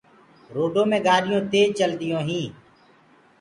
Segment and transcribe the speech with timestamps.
[0.55, 2.51] روڊو مي گآڏيونٚ تيج چلديونٚ هينٚ